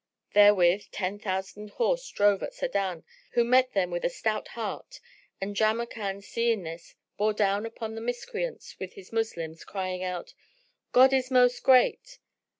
[0.33, 3.03] Therewith ten thousand horse drove at Sa'adan
[3.33, 4.99] who met them with a stout heart;
[5.39, 10.33] and Jamrkan, seeing this, bore down upon the Miscreants with his Moslems, crying out,
[10.91, 12.17] "God is Most Great!"